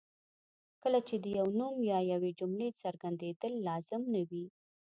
کله 0.83 0.99
چې 1.07 1.15
د 1.23 1.25
یو 1.39 1.47
نوم 1.59 1.75
یا 1.91 1.99
یوې 2.13 2.31
جملې 2.39 2.69
څرګندېدل 2.81 3.53
لازم 3.67 4.01
نه 4.13 4.21
وي. 4.29 4.45